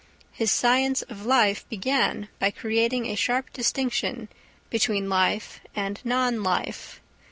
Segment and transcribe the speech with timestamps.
[0.31, 4.29] His science of life began by creating a sharp distinction
[4.71, 6.99] between life and non life.